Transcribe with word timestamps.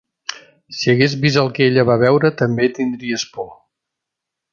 Si 0.77 0.89
hagués 0.93 1.15
vist 1.25 1.37
el 1.41 1.51
que 1.57 1.67
ella 1.71 1.85
va 1.89 1.97
veure 2.05 2.31
també 2.39 2.67
tindries 2.79 3.27
por 3.37 3.49